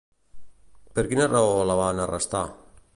Per 0.95 1.05
quina 1.11 1.29
raó 1.35 1.53
la 1.73 1.77
van 1.85 2.05
arrestar? 2.07 2.47